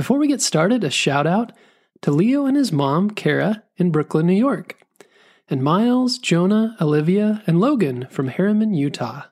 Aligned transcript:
Before 0.00 0.16
we 0.16 0.28
get 0.28 0.40
started, 0.40 0.82
a 0.82 0.88
shout 0.88 1.26
out 1.26 1.52
to 2.00 2.10
Leo 2.10 2.46
and 2.46 2.56
his 2.56 2.72
mom, 2.72 3.10
Kara, 3.10 3.64
in 3.76 3.90
Brooklyn, 3.90 4.26
New 4.26 4.32
York, 4.32 4.78
and 5.50 5.62
Miles, 5.62 6.16
Jonah, 6.16 6.74
Olivia, 6.80 7.42
and 7.46 7.60
Logan 7.60 8.06
from 8.10 8.30
Herriman, 8.30 8.74
Utah. 8.74 9.24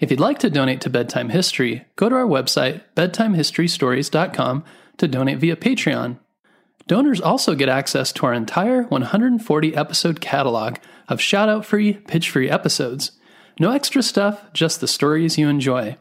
If 0.00 0.10
you'd 0.10 0.18
like 0.18 0.40
to 0.40 0.50
donate 0.50 0.80
to 0.80 0.90
Bedtime 0.90 1.28
History, 1.28 1.84
go 1.94 2.08
to 2.08 2.16
our 2.16 2.26
website, 2.26 2.82
bedtimehistorystories.com, 2.96 4.64
to 4.96 5.06
donate 5.06 5.38
via 5.38 5.54
Patreon. 5.54 6.18
Donors 6.88 7.20
also 7.20 7.54
get 7.54 7.68
access 7.68 8.10
to 8.14 8.26
our 8.26 8.34
entire 8.34 8.82
140 8.82 9.76
episode 9.76 10.20
catalog 10.20 10.78
of 11.06 11.20
shout 11.20 11.48
out 11.48 11.64
free, 11.64 11.92
pitch 11.92 12.30
free 12.30 12.50
episodes. 12.50 13.12
No 13.60 13.70
extra 13.70 14.02
stuff, 14.02 14.52
just 14.52 14.80
the 14.80 14.88
stories 14.88 15.38
you 15.38 15.48
enjoy. 15.48 15.96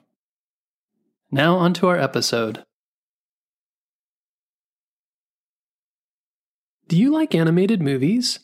Now, 1.29 1.57
onto 1.57 1.86
our 1.86 2.00
episode. 2.00 2.64
Do 6.88 6.96
you 6.98 7.12
like 7.12 7.36
animated 7.36 7.82
movies? 7.82 8.40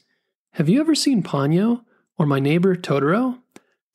Have 0.55 0.67
you 0.67 0.81
ever 0.81 0.95
seen 0.95 1.23
Ponyo 1.23 1.85
or 2.17 2.25
My 2.25 2.41
Neighbor 2.41 2.75
Totoro? 2.75 3.39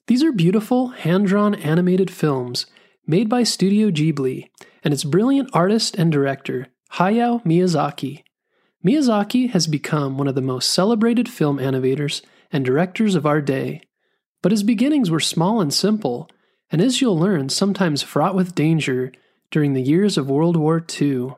These 0.07 0.24
are 0.24 0.33
beautiful, 0.33 0.88
hand 0.88 1.27
drawn 1.27 1.55
animated 1.55 2.11
films 2.11 2.65
made 3.07 3.29
by 3.29 3.43
Studio 3.43 3.91
Ghibli 3.91 4.48
and 4.83 4.95
its 4.95 5.05
brilliant 5.05 5.51
artist 5.52 5.97
and 5.97 6.11
director, 6.11 6.69
Hayao 6.93 7.45
Miyazaki. 7.45 8.23
Miyazaki 8.83 9.51
has 9.51 9.66
become 9.66 10.16
one 10.16 10.29
of 10.29 10.34
the 10.34 10.41
most 10.41 10.71
celebrated 10.71 11.29
film 11.29 11.59
animators 11.59 12.23
and 12.51 12.65
directors 12.65 13.15
of 13.15 13.27
our 13.27 13.43
day. 13.43 13.83
But 14.41 14.52
his 14.52 14.62
beginnings 14.62 15.10
were 15.10 15.21
small 15.21 15.60
and 15.60 15.74
simple, 15.74 16.30
and 16.73 16.80
as 16.80 17.02
you'll 17.02 17.19
learn, 17.19 17.51
sometimes 17.51 18.02
fraught 18.02 18.35
with 18.35 18.55
danger 18.55 19.12
during 19.51 19.74
the 19.74 19.83
years 19.83 20.16
of 20.16 20.30
World 20.30 20.57
War 20.57 20.83
II. 20.99 21.35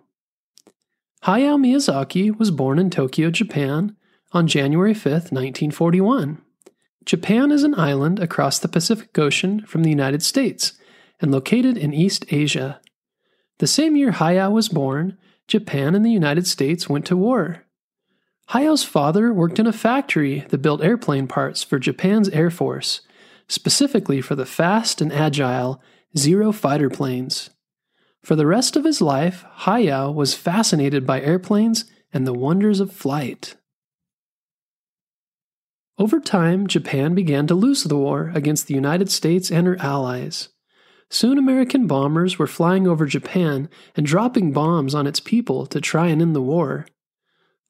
Hayao 1.25 1.59
Miyazaki 1.59 2.37
was 2.39 2.51
born 2.51 2.79
in 2.79 2.89
Tokyo, 2.89 3.31
Japan 3.31 3.95
on 4.33 4.47
January 4.47 4.95
5, 4.95 5.05
1941. 5.05 6.41
Japan 7.05 7.51
is 7.51 7.63
an 7.63 7.79
island 7.79 8.19
across 8.19 8.59
the 8.59 8.69
Pacific 8.69 9.19
Ocean 9.19 9.65
from 9.67 9.83
the 9.83 9.91
United 9.91 10.23
States 10.23 10.73
and 11.21 11.31
located 11.31 11.77
in 11.77 11.93
East 11.93 12.25
Asia. 12.31 12.81
The 13.59 13.67
same 13.67 13.97
year 13.97 14.13
Hayao 14.13 14.51
was 14.51 14.71
born, 14.71 15.19
Japan 15.47 15.95
and 15.95 16.07
the 16.07 16.11
United 16.11 16.47
States 16.47 16.89
went 16.89 17.05
to 17.07 17.17
war. 17.17 17.65
Hayao's 18.51 18.85
father 18.85 19.33
worked 19.33 19.59
in 19.59 19.67
a 19.67 19.73
factory 19.73 20.47
that 20.49 20.59
built 20.59 20.83
airplane 20.83 21.27
parts 21.27 21.63
for 21.63 21.79
Japan's 21.79 22.31
Air 22.31 22.51
Force, 22.51 23.03
specifically 23.47 24.23
for 24.23 24.35
the 24.35 24.47
fast 24.47 25.01
and 25.01 25.13
agile 25.13 25.83
Zero 26.19 26.51
fighter 26.51 26.91
planes. 26.91 27.51
For 28.23 28.37
the 28.37 28.47
rest 28.47 28.77
of 28.77 28.85
his 28.85 29.01
life, 29.01 29.45
Hayao 29.61 30.15
was 30.15 30.35
fascinated 30.35 31.07
by 31.07 31.21
airplanes 31.21 31.85
and 32.13 32.27
the 32.27 32.35
wonders 32.35 32.81
of 32.81 32.93
flight. 32.93 33.57
Over 35.99 36.21
time, 36.21 36.67
Japan 36.67 37.15
began 37.15 37.47
to 37.47 37.55
lose 37.55 37.85
the 37.85 37.97
war 37.97 38.33
against 38.35 38.67
the 38.67 38.75
United 38.75 39.11
States 39.11 39.51
and 39.51 39.67
her 39.67 39.77
allies. 39.81 40.49
Soon, 41.11 41.39
American 41.39 41.87
bombers 41.87 42.39
were 42.39 42.47
flying 42.47 42.87
over 42.87 43.05
Japan 43.05 43.69
and 43.97 44.07
dropping 44.07 44.53
bombs 44.53 44.95
on 44.95 45.07
its 45.07 45.21
people 45.21 45.67
to 45.67 45.81
try 45.81 46.07
and 46.07 46.23
end 46.23 46.35
the 46.35 46.41
war. 46.41 46.87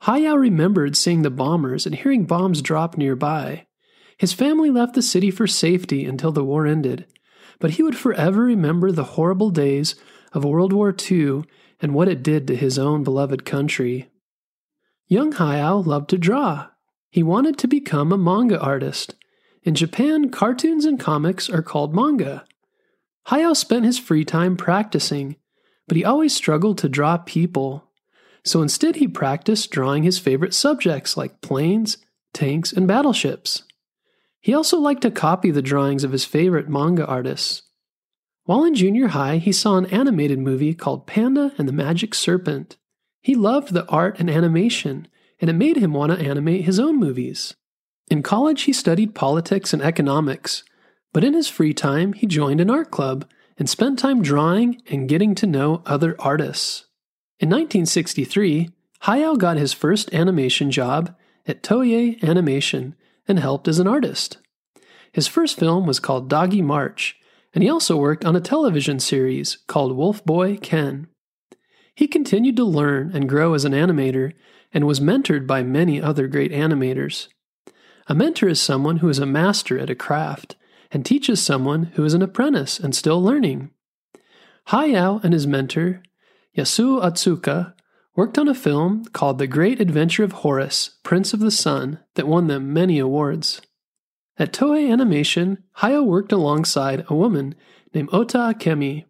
Hayao 0.03 0.39
remembered 0.39 0.97
seeing 0.97 1.23
the 1.23 1.31
bombers 1.31 1.87
and 1.87 1.95
hearing 1.95 2.25
bombs 2.25 2.63
drop 2.63 2.97
nearby. 2.97 3.67
His 4.17 4.33
family 4.33 4.71
left 4.71 4.95
the 4.95 5.03
city 5.03 5.31
for 5.31 5.47
safety 5.47 6.05
until 6.05 6.33
the 6.33 6.45
war 6.45 6.67
ended, 6.67 7.07
but 7.59 7.73
he 7.73 7.83
would 7.83 7.97
forever 7.97 8.43
remember 8.43 8.93
the 8.93 9.05
horrible 9.05 9.51
days 9.51 9.95
of 10.33 10.45
World 10.45 10.73
War 10.73 10.95
II 11.11 11.45
and 11.81 11.95
what 11.95 12.09
it 12.09 12.23
did 12.23 12.47
to 12.47 12.57
his 12.57 12.79
own 12.79 13.03
beloved 13.03 13.45
country. 13.45 14.11
Young 15.07 15.33
Hayao 15.33 15.85
loved 15.85 16.11
to 16.11 16.19
draw. 16.19 16.69
He 17.11 17.23
wanted 17.23 17.59
to 17.59 17.67
become 17.67 18.13
a 18.13 18.19
manga 18.19 18.61
artist. 18.61 19.15
In 19.63 19.75
Japan, 19.75 20.31
cartoons 20.31 20.85
and 20.85 21.01
comics 21.01 21.51
are 21.51 21.63
called 21.63 21.95
manga. 21.95 22.45
Hayao 23.29 23.57
spent 23.57 23.85
his 23.85 23.99
free 23.99 24.25
time 24.25 24.57
practicing, 24.57 25.37
but 25.87 25.97
he 25.97 26.05
always 26.05 26.35
struggled 26.35 26.79
to 26.79 26.89
draw 26.89 27.17
people. 27.19 27.91
So 28.45 28.63
instead, 28.63 28.97
he 28.97 29.09
practiced 29.09 29.71
drawing 29.71 30.03
his 30.03 30.19
favorite 30.19 30.55
subjects 30.55 31.17
like 31.17 31.41
planes, 31.41 31.99
tanks, 32.33 32.73
and 32.73 32.87
battleships. 32.87 33.65
He 34.41 34.55
also 34.55 34.79
liked 34.79 35.03
to 35.03 35.11
copy 35.11 35.51
the 35.51 35.61
drawings 35.61 36.05
of 36.05 36.13
his 36.13 36.25
favorite 36.25 36.69
manga 36.69 37.05
artists. 37.05 37.63
While 38.51 38.65
in 38.65 38.75
junior 38.75 39.07
high, 39.07 39.37
he 39.37 39.53
saw 39.53 39.77
an 39.77 39.87
animated 39.87 40.41
movie 40.41 40.75
called 40.75 41.07
Panda 41.07 41.53
and 41.57 41.69
the 41.69 41.73
Magic 41.73 42.17
Serpent. 42.17 42.77
He 43.23 43.37
loved 43.37 43.73
the 43.73 43.87
art 43.87 44.19
and 44.19 44.29
animation, 44.29 45.07
and 45.41 45.49
it 45.49 45.53
made 45.53 45.77
him 45.77 45.93
want 45.93 46.11
to 46.11 46.19
animate 46.19 46.65
his 46.65 46.81
own 46.81 46.97
movies. 46.97 47.55
In 48.11 48.25
college, 48.25 48.63
he 48.63 48.73
studied 48.73 49.15
politics 49.15 49.73
and 49.73 49.81
economics, 49.81 50.65
but 51.13 51.23
in 51.23 51.35
his 51.35 51.47
free 51.47 51.73
time, 51.73 52.13
he 52.13 52.27
joined 52.27 52.61
an 52.61 52.71
art 52.71 52.91
club 52.91 53.25
and 53.57 53.71
spent 53.71 54.01
time 54.01 54.21
drawing 54.21 54.83
and 54.91 55.09
getting 55.09 55.37
to 55.37 55.47
know 55.47 55.85
other 55.87 56.17
artists. 56.19 56.87
In 57.39 57.51
1963, 57.51 58.71
Hayao 59.05 59.39
got 59.39 59.59
his 59.59 59.73
first 59.73 60.13
animation 60.13 60.73
job 60.73 61.15
at 61.47 61.63
Toei 61.63 62.21
Animation 62.21 62.97
and 63.29 63.39
helped 63.39 63.69
as 63.69 63.79
an 63.79 63.87
artist. 63.87 64.39
His 65.13 65.29
first 65.29 65.57
film 65.57 65.87
was 65.87 66.01
called 66.01 66.29
Doggy 66.29 66.63
March, 66.63 67.17
and 67.55 67.63
he 67.63 67.71
also 67.71 67.97
worked 67.97 68.25
on 68.25 68.37
a 68.37 68.41
television 68.41 69.01
series 69.01 69.59
called 69.67 69.97
Wolf 69.97 70.25
Boy 70.25 70.57
Ken. 70.57 71.09
He 71.95 72.07
continued 72.07 72.57
to 72.57 72.65
learn 72.65 73.11
and 73.15 73.29
grow 73.29 73.55
as 73.55 73.65
an 73.65 73.73
animator 73.73 74.33
and 74.73 74.87
was 74.87 75.01
mentored 75.01 75.47
by 75.47 75.63
many 75.63 76.01
other 76.01 76.29
great 76.29 76.53
animators. 76.53 77.29
A 78.07 78.15
mentor 78.15 78.49
is 78.49 78.61
someone 78.61 78.99
who 78.99 79.09
is 79.09 79.19
a 79.19 79.27
master 79.27 79.79
at 79.79 79.91
a 79.91 79.95
craft 79.95 80.57
and 80.91 81.05
teaches 81.05 81.43
someone 81.43 81.85
who 81.95 82.05
is 82.05 82.15
an 82.15 82.23
apprentice 82.23 82.79
and 82.81 82.95
still 82.95 83.23
learning. 83.23 83.71
Hayao 84.69 85.23
and 85.23 85.33
his 85.33 85.47
mentor, 85.47 86.03
Yasuo 86.57 87.03
Otsuka, 87.03 87.75
worked 88.17 88.39
on 88.39 88.49
a 88.49 88.55
film 88.55 89.05
called 89.07 89.39
The 89.39 89.47
Great 89.47 89.81
Adventure 89.81 90.25
of 90.25 90.33
Horus, 90.33 90.99
Prince 91.03 91.33
of 91.33 91.41
the 91.41 91.51
Sun, 91.51 92.01
that 92.15 92.27
won 92.27 92.49
them 92.49 92.73
many 92.73 92.99
awards. 92.99 93.61
At 94.41 94.55
Toei 94.55 94.91
Animation, 94.91 95.59
Hayao 95.81 96.03
worked 96.03 96.33
alongside 96.33 97.05
a 97.09 97.15
woman 97.15 97.55
named 97.93 98.09
Ota 98.11 98.39
Akemi. 98.39 99.05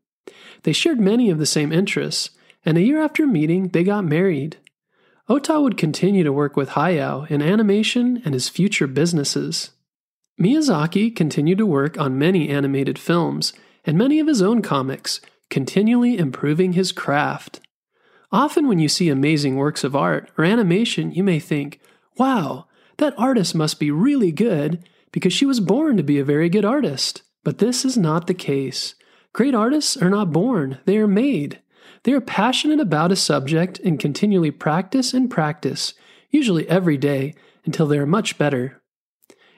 They 0.65 0.73
shared 0.73 0.99
many 0.99 1.31
of 1.31 1.39
the 1.39 1.47
same 1.47 1.73
interests, 1.73 2.31
and 2.65 2.77
a 2.77 2.83
year 2.83 3.01
after 3.01 3.29
meeting, 3.29 3.69
they 3.69 3.85
got 3.85 4.05
married. 4.05 4.57
Ota 5.29 5.61
would 5.61 5.79
continue 5.79 6.25
to 6.25 6.33
work 6.33 6.57
with 6.57 6.71
Hayao 6.71 7.31
in 7.31 7.43
animation 7.43 8.21
and 8.25 8.35
his 8.35 8.49
future 8.49 8.89
businesses. 8.89 9.71
Miyazaki 10.41 11.15
continued 11.15 11.59
to 11.59 11.67
work 11.67 11.97
on 11.97 12.19
many 12.19 12.49
animated 12.49 12.99
films 12.99 13.53
and 13.85 13.97
many 13.97 14.19
of 14.19 14.27
his 14.27 14.43
own 14.43 14.63
comics, 14.63 15.21
continually 15.49 16.19
improving 16.19 16.73
his 16.73 16.91
craft. 16.91 17.61
Often, 18.33 18.67
when 18.67 18.81
you 18.81 18.89
see 18.89 19.09
amazing 19.09 19.55
works 19.55 19.85
of 19.85 19.95
art 19.95 20.29
or 20.37 20.45
animation, 20.45 21.13
you 21.13 21.23
may 21.23 21.39
think, 21.39 21.79
wow, 22.17 22.67
that 22.97 23.17
artist 23.17 23.55
must 23.55 23.79
be 23.79 23.93
really 23.93 24.33
good 24.33 24.83
because 25.13 25.33
she 25.33 25.47
was 25.47 25.61
born 25.61 25.97
to 25.97 26.03
be 26.03 26.19
a 26.19 26.25
very 26.25 26.49
good 26.49 26.65
artist. 26.65 27.23
But 27.43 27.59
this 27.59 27.85
is 27.85 27.97
not 27.97 28.27
the 28.27 28.35
case. 28.35 28.95
Great 29.33 29.55
artists 29.55 29.97
are 29.97 30.11
not 30.11 30.33
born, 30.33 30.79
they 30.85 30.99
are 30.99 31.07
made. 31.07 31.61
They 32.03 32.13
are 32.13 32.21
passionate 32.21 32.81
about 32.81 33.13
a 33.13 33.17
subject 33.17 33.79
and 33.81 34.01
continually 34.01 34.51
practice 34.51 35.13
and 35.13 35.31
practice, 35.31 35.95
usually 36.31 36.69
every 36.69 36.97
day, 36.97 37.35
until 37.65 37.87
they 37.87 37.99
are 37.99 38.07
much 38.07 38.39
better. 38.39 38.81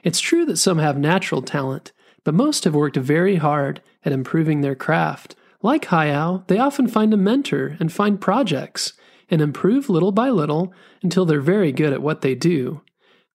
It's 0.03 0.19
true 0.19 0.45
that 0.45 0.57
some 0.57 0.79
have 0.79 0.97
natural 0.97 1.41
talent, 1.41 1.93
but 2.23 2.33
most 2.33 2.65
have 2.65 2.75
worked 2.75 2.97
very 2.97 3.37
hard 3.37 3.81
at 4.03 4.11
improving 4.11 4.61
their 4.61 4.75
craft. 4.75 5.35
Like 5.61 5.85
Hayao, 5.85 6.45
they 6.47 6.59
often 6.59 6.87
find 6.87 7.13
a 7.13 7.17
mentor 7.17 7.77
and 7.79 7.91
find 7.91 8.19
projects 8.19 8.93
and 9.29 9.41
improve 9.41 9.89
little 9.89 10.11
by 10.11 10.29
little 10.29 10.73
until 11.01 11.25
they're 11.25 11.39
very 11.41 11.71
good 11.71 11.93
at 11.93 12.01
what 12.01 12.21
they 12.21 12.35
do. 12.35 12.81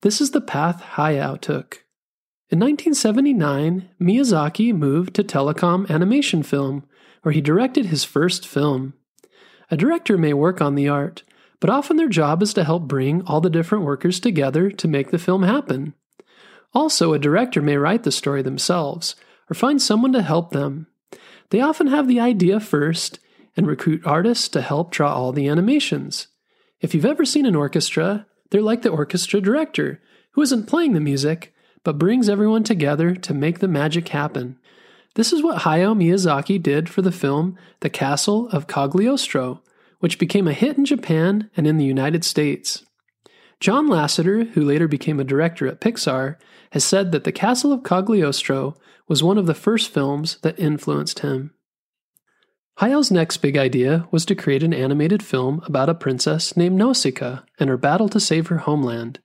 This 0.03 0.21
is 0.21 0.31
the 0.31 0.41
path 0.41 0.83
Hayao 0.95 1.41
took. 1.41 1.85
In 2.51 2.61
1979, 2.61 3.91
Miyazaki 4.01 4.75
moved 4.75 5.13
to 5.15 5.23
Telecom 5.23 5.87
Animation 5.91 6.43
Film, 6.43 6.83
where 7.21 7.35
he 7.35 7.43
directed 7.43 7.87
his 7.87 8.05
first 8.05 8.49
film. 8.49 8.95
A 9.71 9.77
director 9.77 10.17
may 10.17 10.33
work 10.33 10.63
on 10.63 10.75
the 10.75 10.89
art, 10.89 11.25
but 11.61 11.69
often 11.69 11.99
their 11.99 12.09
job 12.09 12.43
is 12.43 12.55
to 12.55 12.65
help 12.65 12.85
bring 12.85 13.21
all 13.27 13.43
the 13.43 13.51
different 13.51 13.85
workers 13.85 14.19
together 14.19 14.71
to 14.71 14.89
make 14.89 15.11
the 15.11 15.19
film 15.19 15.43
happen. 15.43 15.93
Also, 16.73 17.13
a 17.13 17.19
director 17.19 17.61
may 17.61 17.77
write 17.77 18.05
the 18.05 18.11
story 18.11 18.41
themselves 18.41 19.15
or 19.51 19.55
find 19.55 19.83
someone 19.83 20.15
to 20.15 20.23
help 20.23 20.51
them. 20.53 20.87
They 21.51 21.61
often 21.61 21.89
have 21.89 22.09
the 22.09 22.21
idea 22.21 22.61
first 22.61 23.19
and 23.59 23.67
recruit 23.67 24.07
artists 24.07 24.49
to 24.49 24.63
help 24.63 24.91
draw 24.91 25.13
all 25.13 25.33
the 25.33 25.49
animations. 25.49 26.29
If 26.81 26.95
you've 26.95 27.05
ever 27.05 27.27
seen 27.27 27.45
an 27.45 27.57
orchestra, 27.57 28.25
they're 28.49 28.63
like 28.63 28.81
the 28.81 28.89
orchestra 28.89 29.43
director, 29.43 30.01
who 30.31 30.41
isn't 30.41 30.67
playing 30.67 30.95
the 30.95 31.01
music, 31.01 31.53
but 31.85 31.99
brings 31.99 32.29
everyone 32.29 32.65
together 32.65 33.15
to 33.15 33.35
make 33.35 33.59
the 33.59 33.69
magic 33.69 34.09
happen. 34.09 34.59
This 35.15 35.33
is 35.33 35.43
what 35.43 35.63
Hayao 35.63 35.97
Miyazaki 35.97 36.63
did 36.63 36.89
for 36.89 37.03
the 37.03 37.13
film 37.13 37.57
The 37.81 37.91
Castle 37.91 38.49
of 38.51 38.67
Cagliostro, 38.67 39.63
which 40.01 40.19
became 40.19 40.47
a 40.47 40.53
hit 40.53 40.79
in 40.79 40.85
Japan 40.85 41.51
and 41.57 41.67
in 41.67 41.77
the 41.77 41.85
United 41.85 42.25
States. 42.25 42.85
John 43.61 43.89
Lasseter, 43.89 44.49
who 44.51 44.63
later 44.63 44.87
became 44.87 45.19
a 45.19 45.25
director 45.25 45.67
at 45.67 45.81
Pixar, 45.81 46.37
has 46.71 46.85
said 46.85 47.11
that 47.13 47.25
The 47.25 47.33
Castle 47.33 47.73
of 47.73 47.83
Cagliostro 47.83 48.77
was 49.09 49.23
one 49.23 49.39
of 49.39 49.47
the 49.47 49.55
first 49.55 49.91
films 49.91 50.39
that 50.43 50.59
influenced 50.59 51.21
him. 51.21 51.53
Hayao's 52.79 53.11
next 53.11 53.39
big 53.39 53.57
idea 53.57 54.07
was 54.13 54.25
to 54.27 54.37
create 54.37 54.63
an 54.63 54.73
animated 54.73 55.21
film 55.21 55.63
about 55.67 55.89
a 55.89 55.95
princess 55.95 56.57
named 56.57 56.77
Nausicaa 56.77 57.41
and 57.59 57.69
her 57.69 57.77
battle 57.77 58.09
to 58.11 58.21
save 58.21 58.47
her 58.47 58.59
homeland. 58.59 59.19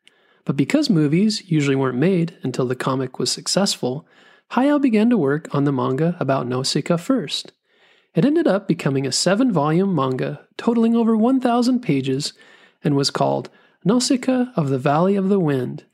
But 0.45 0.57
because 0.57 0.89
movies 0.89 1.49
usually 1.49 1.75
weren't 1.75 1.97
made 1.97 2.37
until 2.43 2.65
the 2.65 2.75
comic 2.75 3.19
was 3.19 3.31
successful, 3.31 4.07
Hayao 4.51 4.81
began 4.81 5.09
to 5.09 5.17
work 5.17 5.53
on 5.53 5.63
the 5.63 5.71
manga 5.71 6.15
about 6.19 6.47
Nausicaa 6.47 6.97
first. 6.97 7.53
It 8.13 8.25
ended 8.25 8.47
up 8.47 8.67
becoming 8.67 9.07
a 9.07 9.11
seven 9.11 9.51
volume 9.51 9.95
manga 9.95 10.45
totaling 10.57 10.95
over 10.95 11.15
1,000 11.17 11.79
pages 11.79 12.33
and 12.83 12.95
was 12.95 13.09
called 13.09 13.49
Nausicaa 13.85 14.47
of 14.55 14.69
the 14.69 14.77
Valley 14.77 15.15
of 15.15 15.29
the 15.29 15.39
Wind. 15.39 15.85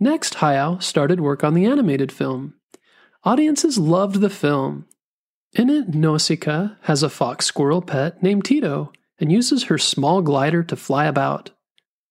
Next, 0.00 0.34
Hayao 0.36 0.82
started 0.82 1.20
work 1.20 1.44
on 1.44 1.54
the 1.54 1.66
animated 1.66 2.10
film. 2.10 2.54
Audiences 3.22 3.78
loved 3.78 4.20
the 4.20 4.30
film, 4.30 4.86
in 5.54 5.70
it, 5.70 5.94
Nausicaa 5.94 6.70
has 6.82 7.04
a 7.04 7.08
fox 7.08 7.46
squirrel 7.46 7.80
pet 7.80 8.20
named 8.22 8.42
Teto 8.42 8.92
and 9.20 9.30
uses 9.30 9.64
her 9.64 9.78
small 9.78 10.20
glider 10.20 10.64
to 10.64 10.74
fly 10.74 11.06
about. 11.06 11.50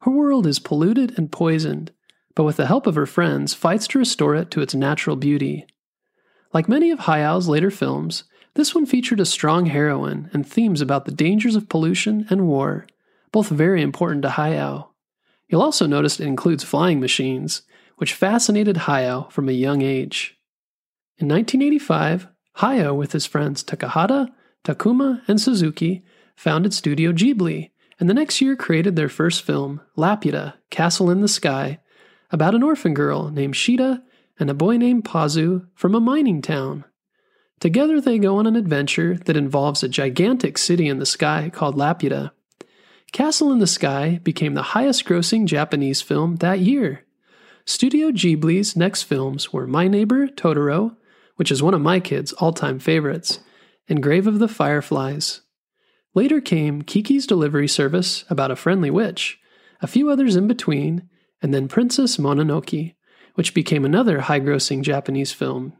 Her 0.03 0.11
world 0.11 0.45
is 0.45 0.59
polluted 0.59 1.17
and 1.17 1.31
poisoned, 1.31 1.91
but 2.35 2.43
with 2.43 2.57
the 2.57 2.65
help 2.65 2.87
of 2.87 2.95
her 2.95 3.05
friends, 3.05 3.53
fights 3.53 3.87
to 3.87 3.99
restore 3.99 4.35
it 4.35 4.51
to 4.51 4.61
its 4.61 4.75
natural 4.75 5.15
beauty. 5.15 5.65
Like 6.53 6.67
many 6.67 6.91
of 6.91 6.99
Hayao's 6.99 7.47
later 7.47 7.71
films, 7.71 8.25
this 8.55 8.75
one 8.75 8.85
featured 8.85 9.21
a 9.21 9.25
strong 9.25 9.67
heroine 9.67 10.29
and 10.33 10.45
themes 10.45 10.81
about 10.81 11.05
the 11.05 11.13
dangers 11.13 11.55
of 11.55 11.69
pollution 11.69 12.27
and 12.29 12.47
war, 12.47 12.85
both 13.31 13.47
very 13.47 13.81
important 13.81 14.23
to 14.23 14.27
Hayao. 14.27 14.89
You'll 15.47 15.61
also 15.61 15.87
notice 15.87 16.19
it 16.19 16.27
includes 16.27 16.65
flying 16.65 16.99
machines, 16.99 17.61
which 17.95 18.13
fascinated 18.13 18.75
Hayao 18.75 19.31
from 19.31 19.47
a 19.47 19.53
young 19.53 19.81
age. 19.81 20.37
In 21.17 21.29
1985, 21.29 22.27
Hayao, 22.57 22.93
with 22.93 23.13
his 23.13 23.25
friends 23.25 23.63
Takahata, 23.63 24.27
Tokuma, 24.65 25.21
and 25.29 25.39
Suzuki, 25.39 26.03
founded 26.35 26.73
Studio 26.73 27.13
Ghibli, 27.13 27.69
and 27.99 28.09
the 28.09 28.13
next 28.13 28.41
year 28.41 28.55
created 28.55 28.95
their 28.95 29.09
first 29.09 29.43
film, 29.43 29.81
Laputa 29.97 30.55
Castle 30.69 31.09
in 31.09 31.21
the 31.21 31.27
Sky, 31.27 31.79
about 32.31 32.55
an 32.55 32.63
orphan 32.63 32.93
girl 32.93 33.29
named 33.29 33.55
Sheeta 33.55 34.03
and 34.39 34.49
a 34.49 34.55
boy 34.55 34.77
named 34.77 35.05
Pazu 35.05 35.67
from 35.75 35.93
a 35.95 35.99
mining 35.99 36.41
town. 36.41 36.85
Together, 37.59 38.01
they 38.01 38.19
go 38.19 38.37
on 38.37 38.47
an 38.47 38.55
adventure 38.55 39.15
that 39.25 39.37
involves 39.37 39.83
a 39.83 39.87
gigantic 39.87 40.57
city 40.57 40.87
in 40.87 40.99
the 40.99 41.05
sky 41.05 41.49
called 41.53 41.75
Laputa. 41.75 42.31
Castle 43.13 43.51
in 43.51 43.59
the 43.59 43.67
Sky 43.67 44.19
became 44.23 44.55
the 44.55 44.73
highest 44.73 45.05
grossing 45.05 45.45
Japanese 45.45 46.01
film 46.01 46.37
that 46.37 46.59
year. 46.59 47.05
Studio 47.63 48.11
Ghibli's 48.11 48.75
next 48.75 49.03
films 49.03 49.53
were 49.53 49.67
My 49.67 49.87
Neighbor 49.87 50.27
Totoro, 50.27 50.97
which 51.35 51.51
is 51.51 51.63
one 51.63 51.73
of 51.73 51.79
my 51.79 51.99
kids' 51.99 52.33
all 52.33 52.51
time 52.51 52.79
favorites, 52.79 53.39
and 53.87 54.03
Grave 54.03 54.27
of 54.27 54.39
the 54.39 54.47
Fireflies. 54.47 55.41
Later 56.15 56.41
came 56.41 56.83
Kiki's 56.83 57.25
Delivery 57.25 57.67
Service 57.67 58.23
about 58.29 58.51
a 58.51 58.55
friendly 58.55 58.91
witch, 58.91 59.39
a 59.81 59.87
few 59.87 60.09
others 60.09 60.35
in 60.35 60.47
between, 60.47 61.09
and 61.41 61.53
then 61.53 61.67
Princess 61.67 62.17
Mononoke, 62.17 62.93
which 63.33 63.53
became 63.53 63.83
another 63.83 64.21
high 64.21 64.39
grossing 64.39 64.83
Japanese 64.83 65.31
film. 65.31 65.73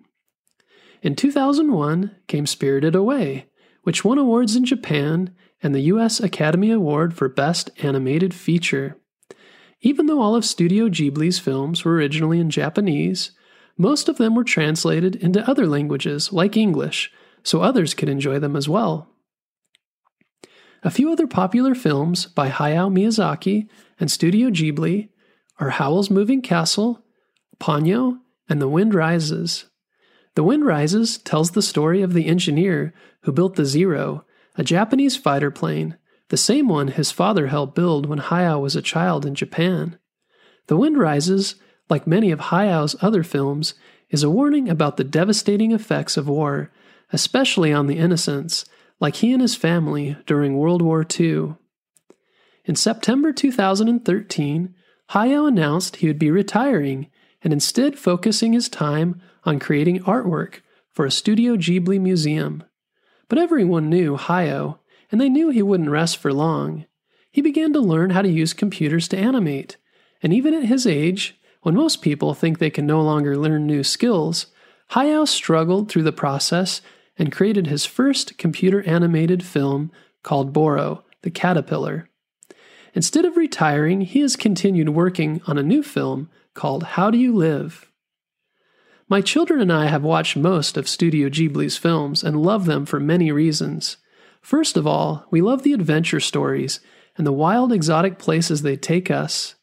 In 1.04 1.16
2001 1.16 2.16
came 2.28 2.48
Spirited 2.48 2.96
Away, 2.96 3.46
which 3.84 4.04
won 4.04 4.18
awards 4.18 4.56
in 4.56 4.66
Japan 4.66 5.36
and 5.62 5.76
the 5.76 5.82
U.S. 5.82 6.20
Academy 6.20 6.72
Award 6.72 7.14
for 7.14 7.30
Best 7.30 7.70
Animated 7.84 8.34
Feature. 8.34 8.98
Even 9.82 10.08
though 10.08 10.22
all 10.22 10.36
of 10.36 10.46
Studio 10.46 10.90
Ghibli's 10.90 11.40
films 11.40 11.86
were 11.86 11.94
originally 11.94 12.40
in 12.40 12.50
Japanese, 12.50 13.32
most 13.78 14.10
of 14.10 14.18
them 14.18 14.34
were 14.34 14.44
translated 14.44 15.16
into 15.16 15.48
other 15.48 15.68
languages, 15.68 16.34
like 16.34 16.58
English, 16.58 17.12
so 17.44 17.62
others 17.62 17.94
could 17.94 18.10
enjoy 18.10 18.40
them 18.40 18.56
as 18.56 18.68
well. 18.68 19.13
A 20.84 20.92
few 20.92 21.12
other 21.12 21.28
popular 21.28 21.76
films 21.76 22.26
by 22.26 22.50
Hayao 22.50 22.92
Miyazaki 22.92 23.68
and 24.00 24.12
Studio 24.12 24.50
Ghibli 24.50 25.10
are 25.60 25.72
Howl's 25.72 26.10
Moving 26.10 26.42
Castle, 26.42 27.04
Ponyo, 27.60 28.20
and 28.50 28.62
The 28.62 28.68
Wind 28.68 28.94
Rises. 28.94 29.66
The 30.36 30.44
Wind 30.44 30.66
Rises 30.66 31.18
tells 31.20 31.52
the 31.52 31.62
story 31.62 32.02
of 32.02 32.14
the 32.14 32.28
engineer 32.28 32.94
who 33.22 33.32
built 33.32 33.56
the 33.56 33.66
Zero, 33.66 34.26
a 34.56 34.64
Japanese 34.64 35.16
fighter 35.16 35.52
plane, 35.52 35.98
the 36.30 36.38
same 36.38 36.68
one 36.68 36.90
his 36.90 37.12
father 37.12 37.48
helped 37.48 37.76
build 37.76 38.06
when 38.06 38.20
Hayao 38.20 38.60
was 38.60 38.76
a 38.76 38.82
child 38.82 39.26
in 39.26 39.36
Japan. 39.36 39.98
The 40.68 40.78
Wind 40.78 40.98
Rises 40.98 41.56
like 41.90 42.08
many 42.08 42.32
of 42.32 42.40
Hayao's 42.40 42.96
other 43.02 43.24
films, 43.24 43.74
is 44.10 44.24
a 44.24 44.30
warning 44.30 44.70
about 44.70 44.98
the 44.98 45.04
devastating 45.04 45.72
effects 45.72 46.18
of 46.18 46.28
war, 46.28 46.72
especially 47.12 47.74
on 47.74 47.88
the 47.88 47.98
innocents, 47.98 48.66
like 49.04 49.18
he 49.18 49.34
and 49.34 49.42
his 49.42 49.54
family 49.54 50.16
during 50.26 50.58
World 50.58 50.82
War 50.82 51.06
II. 51.20 51.56
In 52.64 52.78
September 52.78 53.34
2013, 53.34 54.74
Hayao 55.10 55.46
announced 55.46 55.98
he 55.98 56.08
would 56.08 56.18
be 56.18 56.32
retiring 56.32 57.12
and 57.44 57.52
instead 57.52 58.00
focusing 58.00 58.54
his 58.54 58.70
time 58.70 59.22
on 59.44 59.60
creating 59.60 60.00
artwork 60.04 60.62
for 60.94 61.06
a 61.06 61.12
Studio 61.12 61.58
Ghibli 61.58 62.00
museum. 62.00 62.64
But 63.28 63.40
everyone 63.40 63.90
knew 63.90 64.16
Hayao, 64.16 64.80
and 65.12 65.20
they 65.20 65.28
knew 65.28 65.50
he 65.50 65.62
wouldn't 65.62 65.90
rest 65.90 66.16
for 66.16 66.32
long. 66.32 66.86
He 67.30 67.42
began 67.42 67.74
to 67.74 67.82
learn 67.82 68.12
how 68.12 68.22
to 68.22 68.30
use 68.30 68.54
computers 68.54 69.10
to 69.10 69.18
animate, 69.18 69.76
and 70.22 70.32
even 70.32 70.54
at 70.54 70.68
his 70.68 70.88
age, 70.88 71.38
when 71.64 71.76
most 71.76 72.02
people 72.02 72.34
think 72.34 72.58
they 72.58 72.70
can 72.70 72.86
no 72.86 73.02
longer 73.02 73.36
learn 73.36 73.68
new 73.68 73.84
skills, 73.84 74.48
Hayao 74.92 75.28
struggled 75.28 75.90
through 75.90 76.04
the 76.04 76.14
process 76.14 76.80
and 77.18 77.32
created 77.32 77.68
his 77.68 77.86
first 77.86 78.38
computer 78.38 78.82
animated 78.84 79.44
film 79.44 79.92
called 80.24 80.54
Boro, 80.54 81.04
the 81.22 81.32
Caterpillar. 81.32 82.10
Instead 82.94 83.26
of 83.26 83.38
retiring, 83.38 84.02
he 84.02 84.22
has 84.22 84.36
continued 84.36 84.90
working 84.90 85.42
on 85.48 85.58
a 85.58 85.64
new 85.64 85.84
film 85.84 86.30
called 86.54 86.84
How 86.84 87.10
Do 87.10 87.18
You 87.18 87.34
Live? 87.36 87.90
My 89.10 89.22
children 89.22 89.60
and 89.60 89.72
I 89.72 89.88
have 89.88 90.04
watched 90.04 90.38
most 90.38 90.78
of 90.78 90.88
Studio 90.88 91.30
Ghibli's 91.30 91.78
films 91.78 92.24
and 92.24 92.42
love 92.42 92.66
them 92.66 92.86
for 92.86 93.00
many 93.00 93.32
reasons. 93.32 93.98
First 94.42 94.78
of 94.78 94.88
all, 94.88 95.26
we 95.30 95.42
love 95.42 95.64
the 95.64 95.74
adventure 95.74 96.20
stories 96.20 96.80
and 97.18 97.28
the 97.28 97.34
wild 97.34 97.72
exotic 97.72 98.18
places 98.18 98.62
they 98.62 98.76
take 98.76 99.12
us. 99.12 99.56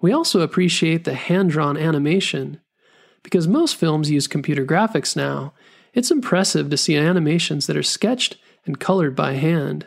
We 0.00 0.12
also 0.12 0.40
appreciate 0.40 1.04
the 1.04 1.14
hand 1.14 1.50
drawn 1.50 1.76
animation. 1.76 2.60
Because 3.22 3.48
most 3.48 3.76
films 3.76 4.10
use 4.10 4.26
computer 4.26 4.64
graphics 4.64 5.16
now, 5.16 5.54
it's 5.96 6.10
impressive 6.10 6.68
to 6.68 6.76
see 6.76 6.94
animations 6.94 7.66
that 7.66 7.76
are 7.76 7.82
sketched 7.82 8.36
and 8.66 8.78
colored 8.78 9.16
by 9.16 9.32
hand. 9.32 9.86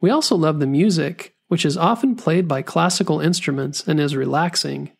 We 0.00 0.08
also 0.08 0.34
love 0.34 0.60
the 0.60 0.66
music, 0.66 1.34
which 1.48 1.66
is 1.66 1.76
often 1.76 2.16
played 2.16 2.48
by 2.48 2.62
classical 2.62 3.20
instruments 3.20 3.86
and 3.86 4.00
is 4.00 4.16
relaxing. 4.16 4.90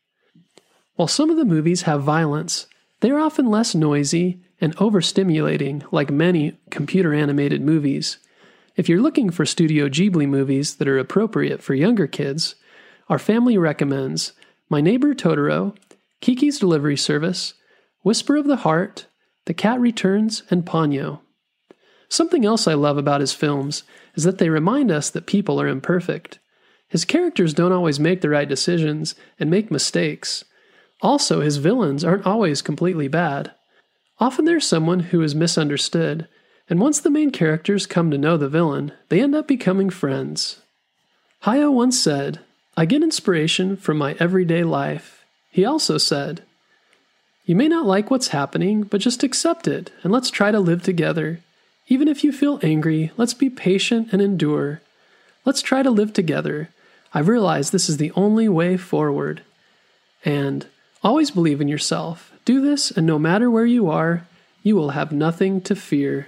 While 0.95 1.09
some 1.09 1.31
of 1.31 1.39
the 1.39 1.47
movies 1.47 1.83
have 1.83 2.03
violence, 2.03 2.67
they 3.01 3.11
are 3.11 3.19
often 3.19 3.51
less 3.51 3.75
noisy 3.75 4.39
and 4.61 4.77
overstimulating, 4.77 5.91
like 5.91 6.11
many 6.11 6.59
computer 6.71 7.15
animated 7.15 7.63
movies. 7.63 8.19
If 8.77 8.91
you're 8.91 9.01
looking 9.01 9.31
for 9.31 9.47
Studio 9.47 9.89
Ghibli 9.89 10.29
movies 10.29 10.77
that 10.77 10.89
are 10.89 10.99
appropriate 10.99 11.63
for 11.63 11.75
younger 11.75 12.07
kids, 12.07 12.57
our 13.09 13.19
family 13.19 13.57
recommends 13.57 14.35
My 14.69 14.83
Neighbor 14.83 15.15
Totoro, 15.15 15.75
Kiki's 16.21 16.59
Delivery 16.59 16.97
Service, 16.97 17.55
Whisper 18.03 18.37
of 18.37 18.47
the 18.47 18.57
Heart, 18.57 19.07
The 19.47 19.55
Cat 19.55 19.81
Returns, 19.81 20.43
and 20.51 20.65
Ponyo. 20.65 21.21
Something 22.09 22.45
else 22.45 22.69
I 22.69 22.75
love 22.75 22.99
about 22.99 23.21
his 23.21 23.33
films 23.33 23.85
is 24.15 24.25
that 24.25 24.39
they 24.39 24.49
remind 24.49 24.91
us 24.91 25.11
that 25.11 25.27
people 25.27 25.61
are 25.61 25.69
imperfect. 25.69 26.39
His 26.89 27.05
characters 27.05 27.55
don't 27.55 27.73
always 27.73 27.99
make 27.99 28.21
the 28.21 28.29
right 28.29 28.49
decisions 28.49 29.15
and 29.41 29.51
make 29.51 29.71
mistakes. 29.71 30.45
Also, 31.01 31.41
his 31.41 31.57
villains 31.57 32.05
aren't 32.05 32.27
always 32.27 32.63
completely 32.63 33.09
bad. 33.09 33.53
Often 34.19 34.47
there's 34.47 34.67
someone 34.67 35.01
who 35.01 35.23
is 35.23 35.35
misunderstood, 35.35 36.29
and 36.69 36.81
once 36.81 37.01
the 37.01 37.11
main 37.11 37.31
characters 37.31 37.87
come 37.87 38.11
to 38.11 38.19
know 38.19 38.37
the 38.37 38.49
villain, 38.49 38.93
they 39.09 39.21
end 39.21 39.35
up 39.35 39.47
becoming 39.47 39.91
friends. 39.91 40.61
Hayao 41.45 41.73
once 41.73 42.01
said, 42.01 42.41
I 42.77 42.85
get 42.85 43.03
inspiration 43.03 43.77
from 43.77 43.99
my 43.99 44.17
everyday 44.19 44.65
life. 44.65 45.25
He 45.51 45.65
also 45.65 45.99
said, 45.99 46.43
You 47.47 47.55
may 47.55 47.69
not 47.69 47.87
like 47.87 48.11
what's 48.11 48.29
happening, 48.29 48.83
but 48.83 49.01
just 49.01 49.23
accept 49.23 49.69
it 49.69 49.93
and 50.03 50.13
let's 50.13 50.31
try 50.31 50.51
to 50.51 50.59
live 50.61 50.83
together. 50.83 51.41
Even 51.87 52.09
if 52.09 52.25
you 52.25 52.33
feel 52.33 52.59
angry, 52.63 53.13
let's 53.17 53.35
be 53.35 53.49
patient 53.49 54.09
and 54.13 54.21
endure. 54.21 54.81
Let's 55.45 55.63
try 55.63 55.85
to 55.85 55.91
live 55.91 56.13
together. 56.13 56.71
I 57.15 57.21
realize 57.21 57.71
this 57.71 57.89
is 57.89 57.99
the 57.99 58.11
only 58.17 58.49
way 58.49 58.77
forward. 58.77 59.43
And 60.25 60.67
always 61.05 61.31
believe 61.31 61.61
in 61.61 61.69
yourself. 61.69 62.33
Do 62.45 62.61
this, 62.61 62.91
and 62.91 63.07
no 63.07 63.17
matter 63.17 63.49
where 63.49 63.65
you 63.65 63.89
are, 63.89 64.27
You 64.67 64.75
will 64.75 64.91
have 64.91 65.13
nothing 65.13 65.61
to 65.61 65.77
fear. 65.77 66.27